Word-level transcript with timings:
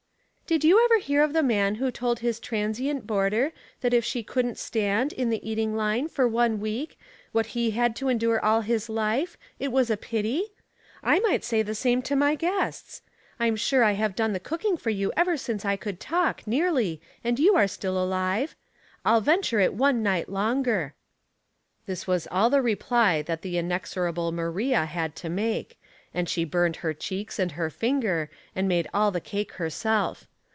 *' 0.51 0.51
Did 0.51 0.65
you 0.65 0.83
ever 0.83 0.97
hear 0.99 1.23
of 1.23 1.31
the 1.31 1.43
man 1.43 1.75
who 1.75 1.89
told 1.91 2.19
his 2.19 2.37
transient 2.37 3.07
boarder 3.07 3.53
that 3.79 3.93
if 3.93 4.03
she 4.03 4.21
couldn't 4.21 4.57
stand, 4.57 5.13
in 5.13 5.29
the 5.29 5.49
eating 5.49 5.77
line, 5.77 6.09
for 6.09 6.27
one 6.27 6.59
week, 6.59 6.99
what 7.31 7.45
he 7.55 7.71
had 7.71 7.95
to 7.95 8.09
endure 8.09 8.43
all 8.43 8.59
his 8.59 8.89
life, 8.89 9.37
it 9.59 9.71
was 9.71 9.89
a 9.89 9.95
pity? 9.95 10.47
I 11.01 11.21
might 11.21 11.45
say 11.45 11.61
the 11.61 11.73
same 11.73 12.01
to 12.01 12.17
my 12.17 12.35
guests. 12.35 13.01
I 13.39 13.45
am 13.47 13.55
sure 13.55 13.81
I 13.85 13.93
have 13.93 14.13
done 14.13 14.33
the 14.33 14.41
cooking 14.41 14.75
for 14.75 14.89
you 14.89 15.13
ever 15.15 15.37
since 15.37 15.63
I 15.63 15.77
could 15.77 16.01
talk, 16.01 16.45
nearly, 16.45 16.99
and 17.23 17.39
you 17.39 17.55
are 17.55 17.65
still 17.65 17.97
alive. 17.97 18.57
We'll 19.05 19.21
venture 19.21 19.61
it 19.61 19.73
one 19.73 20.03
night 20.03 20.27
longer." 20.27 20.95
This 21.85 22.05
was 22.07 22.27
all 22.29 22.49
the 22.49 22.61
reply 22.61 23.21
that 23.21 23.41
the 23.41 23.57
inexorable 23.57 24.33
Maria 24.33 24.83
had 24.83 25.15
to 25.15 25.29
make, 25.29 25.79
and 26.13 26.27
she 26.27 26.43
buined 26.43 26.75
her 26.79 26.93
cheeks 26.93 27.39
and 27.39 27.53
her 27.53 27.69
finger, 27.69 28.29
and 28.53 28.67
made 28.67 28.89
all 28.93 29.11
the 29.11 29.21
cake 29.21 29.53
herself. 29.53 30.27